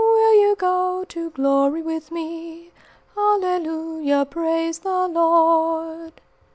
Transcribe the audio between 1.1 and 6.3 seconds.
glory with me? Hallelujah! Praise the Lord!"